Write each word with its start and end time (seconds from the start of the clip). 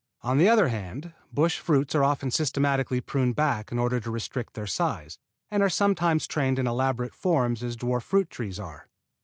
On 0.23 0.39
the 0.39 0.49
other 0.49 0.69
hand, 0.69 1.13
bush 1.31 1.59
fruits 1.59 1.93
are 1.93 2.03
often 2.03 2.31
systematically 2.31 3.01
pruned 3.01 3.35
back 3.35 3.71
in 3.71 3.77
order 3.77 3.99
to 3.99 4.09
restrict 4.09 4.55
their 4.55 4.65
size, 4.65 5.19
and 5.51 5.61
are 5.61 5.69
sometimes 5.69 6.25
trained 6.25 6.57
in 6.57 6.65
elaborate 6.65 7.13
forms 7.13 7.61
as 7.61 7.77
dwarf 7.77 8.01
fruit 8.01 8.31
trees 8.31 8.59
are. 8.59 8.87